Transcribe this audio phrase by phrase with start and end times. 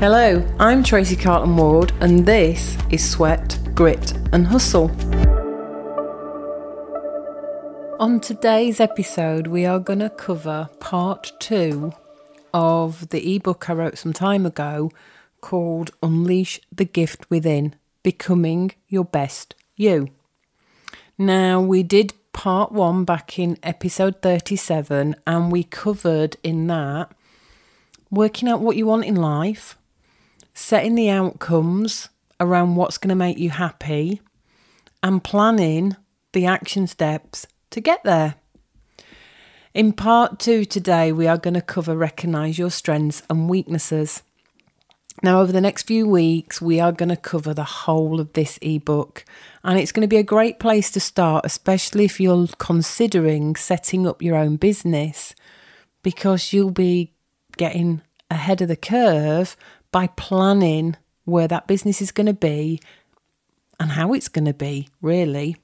[0.00, 4.90] Hello, I'm Tracy Carlton Ward, and this is Sweat, Grit, and Hustle.
[8.00, 11.92] On today's episode, we are going to cover part two
[12.54, 14.90] of the ebook I wrote some time ago
[15.42, 20.08] called Unleash the Gift Within Becoming Your Best You.
[21.18, 27.12] Now, we did part one back in episode 37, and we covered in that
[28.10, 29.76] working out what you want in life,
[30.60, 34.20] setting the outcomes around what's going to make you happy,
[35.02, 35.96] and planning
[36.32, 38.34] the action steps to get there.
[39.72, 44.22] In part two today, we are going to cover recognize your strengths and weaknesses.
[45.22, 48.58] Now, over the next few weeks, we are going to cover the whole of this
[48.60, 49.24] ebook,
[49.64, 54.06] and it's going to be a great place to start, especially if you're considering setting
[54.06, 55.34] up your own business,
[56.02, 57.14] because you'll be
[57.56, 59.56] getting ahead of the curve
[59.92, 62.80] by planning where that business is going to be
[63.78, 65.56] and how it's going to be, really.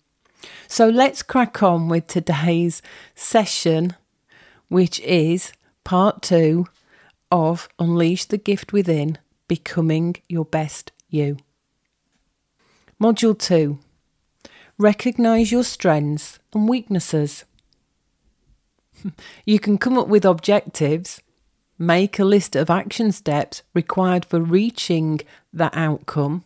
[0.68, 2.83] So let's crack on with today's
[3.14, 3.94] session,
[4.68, 5.52] which is
[5.84, 6.66] part two
[7.30, 9.18] of Unleash the Gift Within
[9.48, 11.38] Becoming Your Best You.
[13.00, 13.78] Module 2
[14.78, 17.44] Recognize your strengths and weaknesses.
[19.46, 21.22] you can come up with objectives,
[21.78, 25.20] make a list of action steps required for reaching
[25.52, 26.44] that outcome,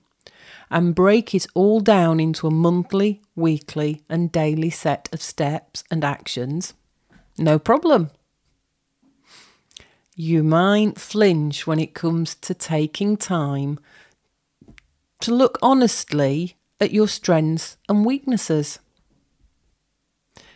[0.70, 6.04] and break it all down into a monthly, weekly, and daily set of steps and
[6.04, 6.74] actions,
[7.38, 8.10] no problem.
[10.14, 13.78] You might flinch when it comes to taking time
[15.20, 18.80] to look honestly at your strengths and weaknesses.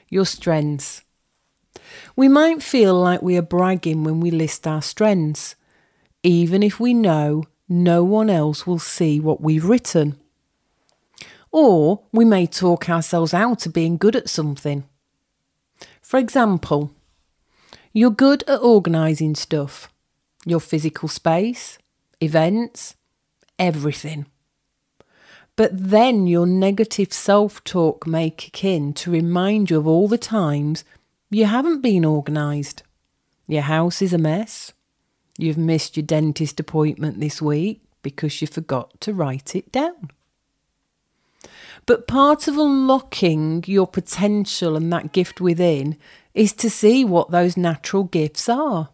[0.09, 1.04] Your strengths.
[2.17, 5.57] We might feel like we are bragging when we list our strengths,
[6.23, 10.19] even if we know no one else will see what we've written.
[11.51, 14.85] Or we may talk ourselves out of being good at something.
[16.01, 16.93] For example,
[17.93, 19.89] you're good at organising stuff,
[20.45, 21.79] your physical space,
[22.21, 22.95] events,
[23.59, 24.27] everything.
[25.57, 30.19] But then your negative self talk may kick in to remind you of all the
[30.19, 30.85] times
[31.35, 32.83] you haven't been organised.
[33.47, 34.73] Your house is a mess.
[35.39, 40.11] You've missed your dentist appointment this week because you forgot to write it down.
[41.87, 45.99] But part of unlocking your potential and that gift within
[46.33, 48.91] is to see what those natural gifts are.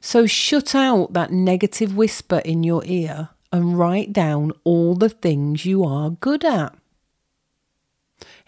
[0.00, 5.64] So shut out that negative whisper in your ear and write down all the things
[5.64, 6.74] you are good at.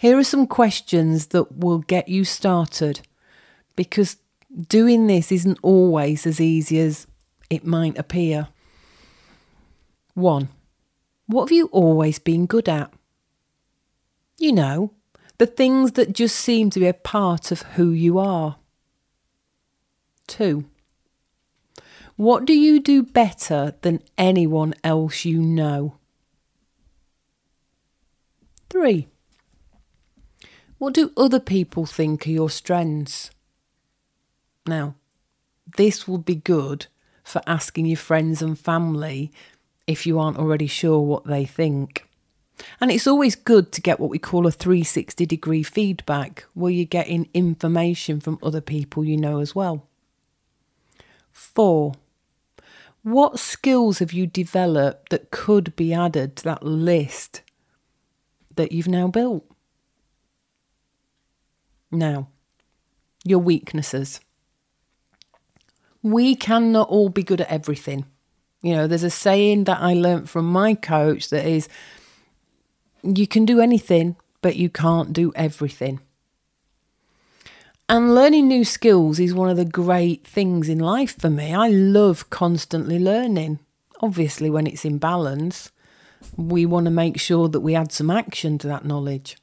[0.03, 3.03] Here are some questions that will get you started
[3.77, 4.17] because
[4.67, 7.07] doing this isn't always as easy as
[7.49, 8.49] it might appear.
[10.15, 10.49] One,
[11.27, 12.93] what have you always been good at?
[14.39, 14.93] You know,
[15.39, 18.57] the things that just seem to be a part of who you are.
[20.27, 20.65] Two,
[22.17, 25.99] what do you do better than anyone else you know?
[28.69, 29.07] Three,
[30.83, 33.31] what do other people think are your strengths?
[34.67, 34.97] Now,
[35.77, 36.87] this will be good
[37.23, 39.31] for asking your friends and family
[39.87, 42.09] if you aren't already sure what they think.
[42.81, 46.85] And it's always good to get what we call a 360 degree feedback, where you're
[46.85, 49.87] getting information from other people you know as well.
[51.31, 51.93] Four,
[53.05, 57.43] what skills have you developed that could be added to that list
[58.57, 59.47] that you've now built?
[61.93, 62.29] Now,
[63.25, 64.21] your weaknesses
[66.03, 68.05] we cannot all be good at everything.
[68.61, 71.69] You know, there's a saying that I learnt from my coach that is
[73.03, 76.01] you can do anything, but you can't do everything.
[77.89, 81.53] And learning new skills is one of the great things in life for me.
[81.53, 83.59] I love constantly learning.
[84.01, 85.71] Obviously, when it's in balance,
[86.37, 89.37] we want to make sure that we add some action to that knowledge.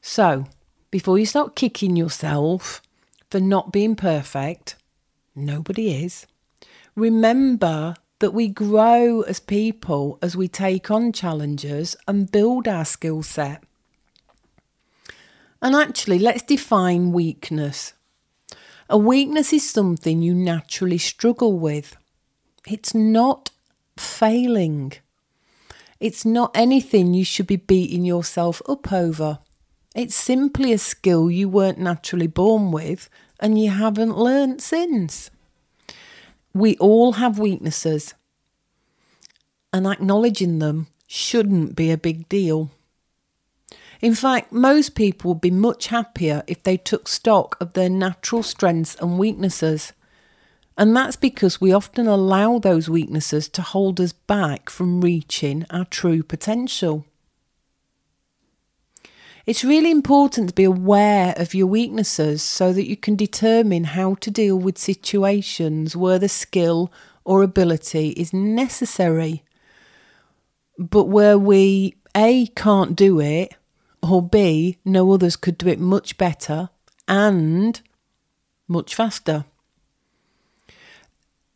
[0.00, 0.46] So,
[0.90, 2.82] before you start kicking yourself
[3.30, 4.76] for not being perfect,
[5.34, 6.26] Nobody is.
[6.96, 13.22] Remember that we grow as people as we take on challenges and build our skill
[13.22, 13.62] set.
[15.62, 17.94] And actually, let's define weakness.
[18.88, 21.96] A weakness is something you naturally struggle with.
[22.66, 23.50] It's not
[23.96, 24.92] failing.
[26.00, 29.38] It's not anything you should be beating yourself up over.
[29.94, 33.10] It's simply a skill you weren't naturally born with
[33.40, 35.30] and you haven't learnt since.
[36.54, 38.14] We all have weaknesses,
[39.72, 42.70] and acknowledging them shouldn't be a big deal.
[44.00, 48.42] In fact, most people would be much happier if they took stock of their natural
[48.42, 49.92] strengths and weaknesses.
[50.78, 55.84] And that's because we often allow those weaknesses to hold us back from reaching our
[55.84, 57.04] true potential.
[59.50, 64.14] It's really important to be aware of your weaknesses so that you can determine how
[64.20, 66.92] to deal with situations where the skill
[67.24, 69.42] or ability is necessary,
[70.78, 73.56] but where we A can't do it,
[74.00, 76.68] or B no others could do it much better
[77.08, 77.80] and
[78.68, 79.46] much faster.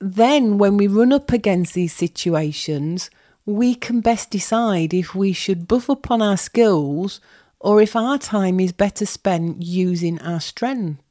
[0.01, 3.09] Then, when we run up against these situations,
[3.47, 7.21] we can best decide if we should buff up on our skills
[7.65, 11.03] or if our time is better spent using our strength.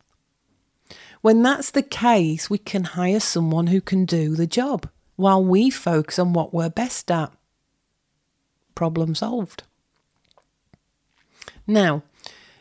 [1.22, 5.72] When that's the case, we can hire someone who can do the job while we
[5.72, 7.34] focus on what we're best at.
[8.76, 9.64] Problem solved.
[11.66, 12.04] Now,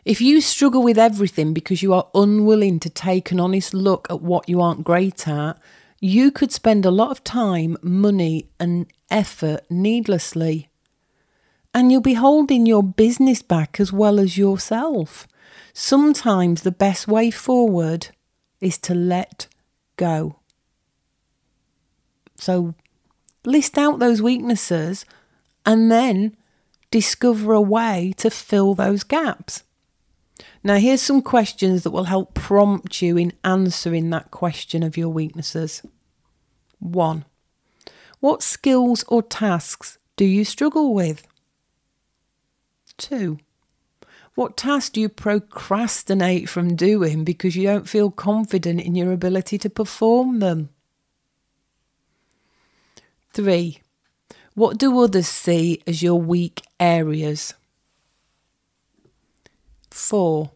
[0.07, 4.23] if you struggle with everything because you are unwilling to take an honest look at
[4.23, 5.59] what you aren't great at,
[6.01, 10.71] you could spend a lot of time, money, and effort needlessly
[11.75, 15.27] and you'll be holding your business back as well as yourself.
[15.73, 18.09] Sometimes the best way forward
[18.61, 19.49] is to let
[19.97, 20.37] go.
[22.37, 22.75] So
[23.45, 25.05] list out those weaknesses
[25.65, 26.37] and then
[26.91, 29.65] discover a way to fill those gaps.
[30.65, 35.09] Now, here's some questions that will help prompt you in answering that question of your
[35.09, 35.83] weaknesses.
[36.79, 37.25] One,
[38.21, 41.27] what skills or tasks do you struggle with?
[43.03, 43.39] Two,
[44.37, 49.59] what tasks do you procrastinate from doing because you don't feel confident in your ability
[49.59, 50.69] to perform them?
[53.33, 53.81] Three,
[54.55, 57.55] what do others see as your weak areas?
[59.91, 60.53] Four,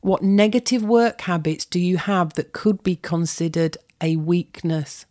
[0.00, 5.04] what negative work habits do you have that could be considered a weakness?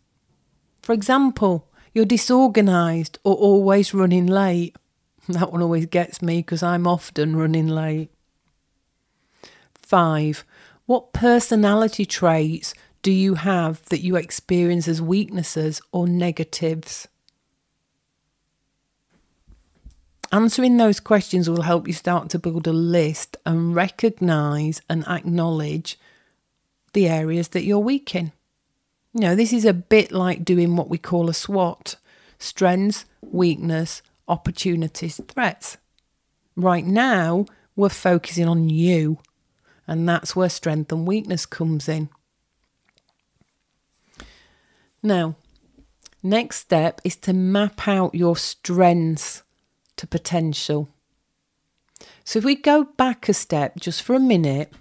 [0.82, 4.74] For example, you're disorganised or always running late.
[5.28, 8.10] That one always gets me because I'm often running late.
[9.74, 10.44] Five,
[10.86, 17.08] what personality traits do you have that you experience as weaknesses or negatives?
[20.32, 25.98] Answering those questions will help you start to build a list and recognize and acknowledge
[26.92, 28.32] the areas that you're weak in.
[29.12, 31.96] You know, this is a bit like doing what we call a SWOT
[32.38, 35.78] strengths, weakness, opportunities, threats.
[36.56, 39.18] Right now, we're focusing on you,
[39.86, 42.08] and that's where strength and weakness comes in.
[45.02, 45.36] Now,
[46.22, 49.42] next step is to map out your strengths
[49.96, 50.88] to potential.
[52.24, 54.72] So, if we go back a step just for a minute,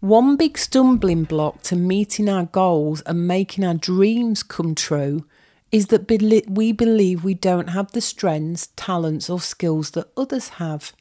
[0.00, 5.26] one big stumbling block to meeting our goals and making our dreams come true
[5.72, 6.08] is that
[6.48, 10.92] we believe we don't have the strengths, talents, or skills that others have.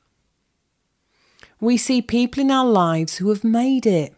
[1.59, 4.13] We see people in our lives who have made it.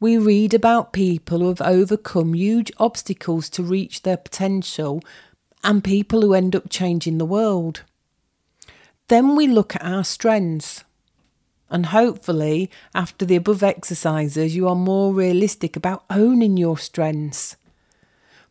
[0.00, 5.02] We read about people who have overcome huge obstacles to reach their potential
[5.64, 7.82] and people who end up changing the world.
[9.08, 10.84] Then we look at our strengths.
[11.70, 17.56] And hopefully, after the above exercises, you are more realistic about owning your strengths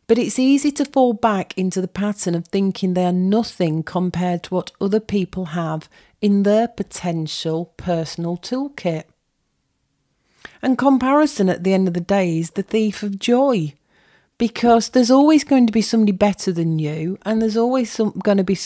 [0.08, 4.42] but it's easy to fall back into the pattern of thinking they are nothing compared
[4.42, 5.88] to what other people have
[6.22, 9.04] in their potential personal toolkit.
[10.62, 13.74] And comparison at the end of the day is the thief of joy
[14.38, 18.38] because there's always going to be somebody better than you, and there's always some, going
[18.38, 18.56] to be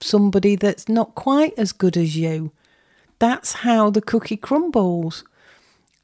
[0.00, 2.52] somebody that's not quite as good as you.
[3.18, 5.24] That's how the cookie crumbles.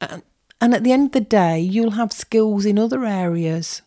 [0.01, 0.23] And,
[0.59, 3.81] and at the end of the day, you'll have skills in other areas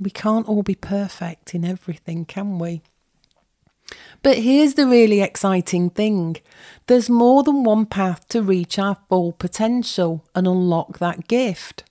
[0.00, 2.82] we can't all be perfect in everything, can we?
[4.22, 6.36] But here's the really exciting thing
[6.86, 11.84] there's more than one path to reach our full potential and unlock that gift.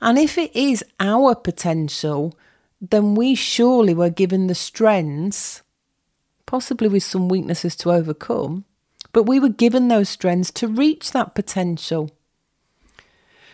[0.00, 2.36] And if it is our potential,
[2.80, 5.62] then we surely were given the strengths,
[6.46, 8.64] possibly with some weaknesses to overcome,
[9.12, 12.10] but we were given those strengths to reach that potential.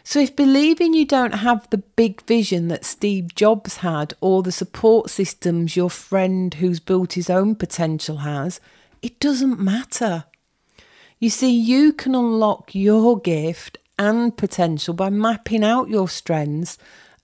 [0.06, 4.52] So, if believing you don't have the big vision that Steve Jobs had or the
[4.52, 8.60] support systems your friend who's built his own potential has,
[9.00, 10.24] it doesn't matter.
[11.18, 16.76] You see, you can unlock your gift and potential by mapping out your strengths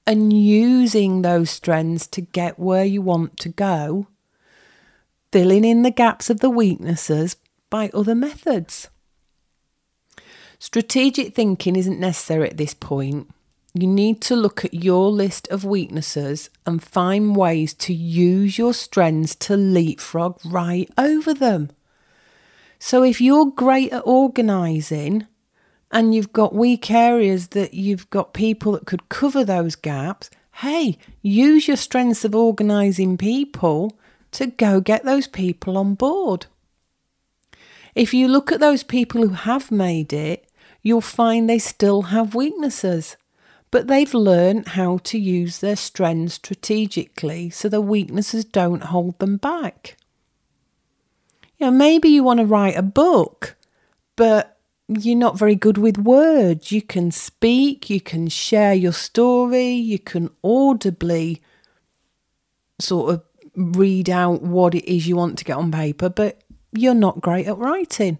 [0.06, 4.06] and using those strengths to get where you want to go,
[5.32, 7.36] filling in the gaps of the weaknesses
[7.68, 8.88] by other methods.
[10.62, 13.30] Strategic thinking isn't necessary at this point.
[13.72, 18.74] You need to look at your list of weaknesses and find ways to use your
[18.74, 21.70] strengths to leapfrog right over them.
[22.78, 25.26] So, if you're great at organising
[25.90, 30.98] and you've got weak areas that you've got people that could cover those gaps, hey,
[31.22, 33.96] use your strengths of organising people
[34.32, 36.46] to go get those people on board.
[37.94, 40.46] If you look at those people who have made it,
[40.82, 43.16] you'll find they still have weaknesses,
[43.70, 49.36] but they've learned how to use their strengths strategically so the weaknesses don't hold them
[49.36, 49.96] back.
[51.58, 53.56] You know, maybe you want to write a book,
[54.16, 54.58] but
[54.88, 56.72] you're not very good with words.
[56.72, 61.40] You can speak, you can share your story, you can audibly
[62.80, 63.22] sort of
[63.54, 67.46] read out what it is you want to get on paper, but you're not great
[67.46, 68.18] at writing.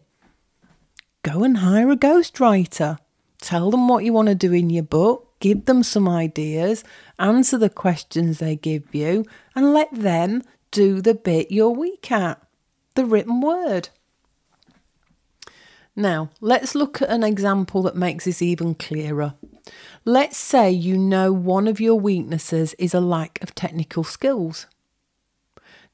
[1.23, 2.99] Go and hire a ghostwriter.
[3.39, 6.83] Tell them what you want to do in your book, give them some ideas,
[7.19, 9.25] answer the questions they give you,
[9.55, 12.43] and let them do the bit you're weak at
[12.95, 13.91] the written word.
[15.97, 19.35] Now, let's look at an example that makes this even clearer.
[20.05, 24.67] Let's say you know one of your weaknesses is a lack of technical skills.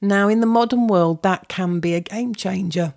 [0.00, 2.94] Now, in the modern world, that can be a game changer.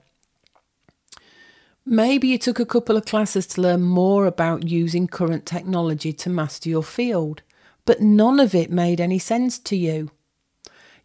[1.86, 6.30] Maybe you took a couple of classes to learn more about using current technology to
[6.30, 7.42] master your field,
[7.86, 10.12] but none of it made any sense to you.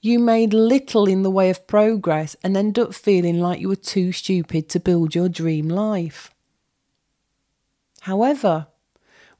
[0.00, 3.76] You made little in the way of progress and end up feeling like you were
[3.76, 6.30] too stupid to build your dream life.
[8.02, 8.66] However,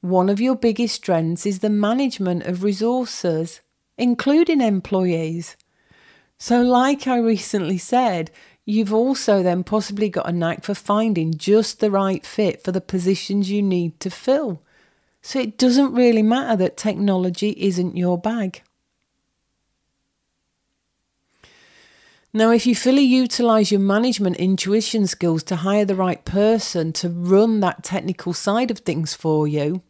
[0.00, 3.60] one of your biggest strengths is the management of resources,
[3.98, 5.56] including employees.
[6.38, 8.30] So, like I recently said,
[8.64, 12.80] you've also then possibly got a knack for finding just the right fit for the
[12.80, 14.62] positions you need to fill.
[15.22, 18.62] So, it doesn't really matter that technology isn't your bag.
[22.36, 27.08] Now, if you fully utilize your management intuition skills to hire the right person to
[27.08, 29.82] run that technical side of things for you,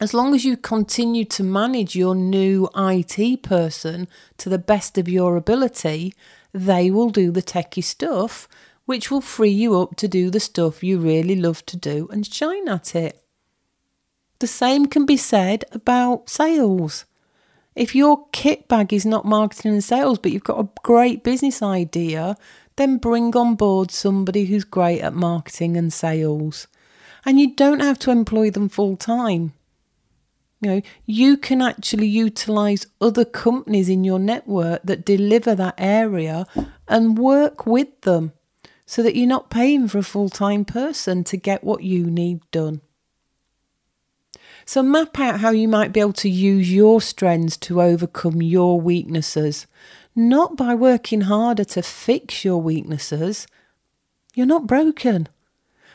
[0.00, 5.08] as long as you continue to manage your new IT person to the best of
[5.08, 6.12] your ability,
[6.52, 8.48] they will do the techie stuff,
[8.86, 12.26] which will free you up to do the stuff you really love to do and
[12.26, 13.22] shine at it.
[14.40, 17.04] The same can be said about sales.
[17.76, 21.62] If your kit bag is not marketing and sales, but you've got a great business
[21.62, 22.36] idea,
[22.76, 26.66] then bring on board somebody who's great at marketing and sales.
[27.24, 29.52] And you don't have to employ them full time.
[30.60, 36.46] You know, you can actually utilize other companies in your network that deliver that area
[36.86, 38.32] and work with them
[38.84, 42.40] so that you're not paying for a full time person to get what you need
[42.50, 42.82] done.
[44.66, 48.80] So, map out how you might be able to use your strengths to overcome your
[48.80, 49.66] weaknesses,
[50.14, 53.46] not by working harder to fix your weaknesses.
[54.34, 55.28] You're not broken,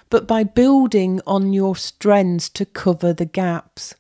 [0.10, 3.94] but by building on your strengths to cover the gaps.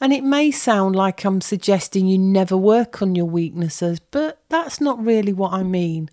[0.00, 4.80] And it may sound like I'm suggesting you never work on your weaknesses, but that's
[4.80, 6.10] not really what I mean.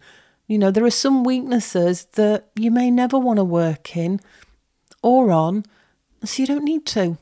[0.47, 4.19] You know, there are some weaknesses that you may never want to work in
[5.01, 5.65] or on,
[6.23, 7.17] so you don't need to.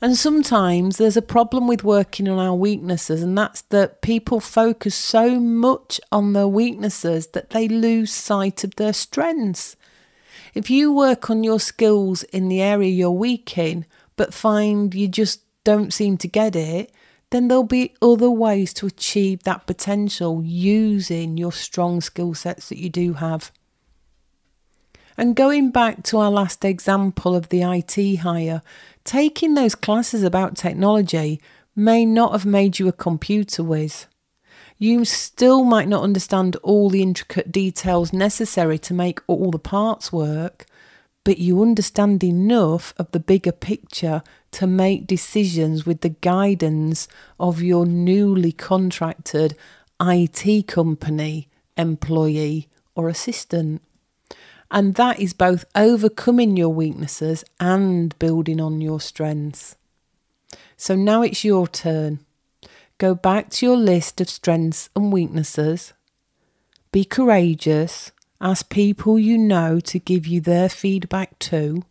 [0.00, 4.94] And sometimes there's a problem with working on our weaknesses, and that's that people focus
[4.94, 9.74] so much on their weaknesses that they lose sight of their strengths.
[10.54, 15.08] If you work on your skills in the area you're weak in, but find you
[15.08, 16.92] just don't seem to get it,
[17.30, 22.78] then there'll be other ways to achieve that potential using your strong skill sets that
[22.78, 23.50] you do have.
[25.18, 28.62] And going back to our last example of the IT hire,
[29.04, 31.40] taking those classes about technology
[31.74, 34.06] may not have made you a computer whiz.
[34.78, 40.12] You still might not understand all the intricate details necessary to make all the parts
[40.12, 40.66] work,
[41.26, 47.08] but you understand enough of the bigger picture to make decisions with the guidance
[47.40, 49.56] of your newly contracted
[50.00, 53.82] IT company, employee, or assistant.
[54.70, 59.74] And that is both overcoming your weaknesses and building on your strengths.
[60.76, 62.20] So now it's your turn.
[62.98, 65.92] Go back to your list of strengths and weaknesses.
[66.92, 68.12] Be courageous.
[68.40, 71.84] Ask people you know to give you their feedback too.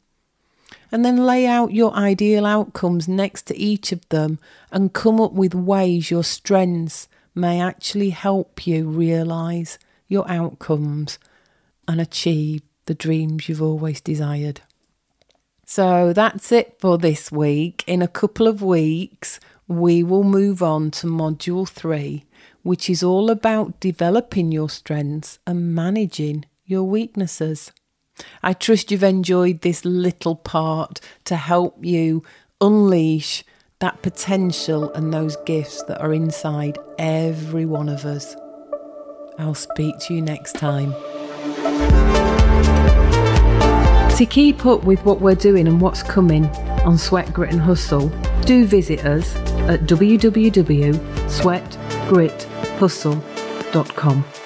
[0.91, 4.39] and then lay out your ideal outcomes next to each of them
[4.71, 11.19] and come up with ways your strengths may actually help you realise your outcomes
[11.87, 14.61] and achieve the dreams you've always desired.
[15.65, 17.83] So that's it for this week.
[17.87, 22.23] In a couple of weeks, we will move on to module three,
[22.65, 27.71] which is all about developing your strengths and managing your weaknesses.
[28.41, 32.23] I trust you've enjoyed this little part to help you
[32.59, 33.43] unleash
[33.81, 38.35] that potential and those gifts that are inside every one of us.
[39.37, 40.93] I'll speak to you next time.
[44.15, 46.47] To keep up with what we're doing and what's coming
[46.83, 48.09] on Sweat, Grit and Hustle,
[48.41, 49.35] do visit us
[49.69, 49.85] at
[52.75, 54.44] www.sweatgrithustle.com.